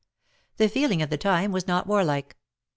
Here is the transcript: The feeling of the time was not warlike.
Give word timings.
The 0.57 0.67
feeling 0.67 1.03
of 1.03 1.11
the 1.11 1.17
time 1.19 1.51
was 1.51 1.67
not 1.67 1.85
warlike. 1.85 2.35